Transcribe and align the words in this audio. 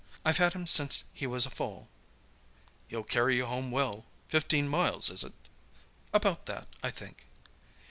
"I've 0.25 0.37
had 0.37 0.53
him 0.53 0.65
since 0.65 1.03
he 1.13 1.27
was 1.27 1.45
a 1.45 1.51
foal." 1.51 1.87
"He'll 2.87 3.03
carry 3.03 3.35
you 3.37 3.45
home 3.45 3.69
well. 3.69 4.07
Fifteen 4.29 4.67
miles, 4.67 5.11
is 5.11 5.23
it?" 5.23 5.33
"About 6.11 6.47
that, 6.47 6.67
I 6.81 6.89
think." 6.89 7.27